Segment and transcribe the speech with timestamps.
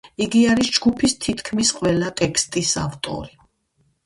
[0.25, 3.39] იგი არის ჯგუფის თითქმის ყველა ტექსტის ავტორი.